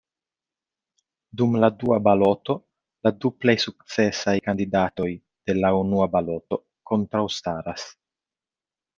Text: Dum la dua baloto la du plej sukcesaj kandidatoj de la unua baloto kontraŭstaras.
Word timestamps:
Dum 1.39 1.57
la 1.63 1.67
dua 1.83 1.97
baloto 2.07 2.55
la 3.07 3.11
du 3.25 3.31
plej 3.43 3.55
sukcesaj 3.65 4.35
kandidatoj 4.47 5.09
de 5.51 5.55
la 5.59 5.71
unua 5.81 6.07
baloto 6.15 6.59
kontraŭstaras. 6.93 7.85